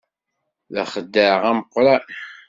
D 0.73 0.75
axeddaɛ 0.83 1.39
ameqqran. 1.49 2.03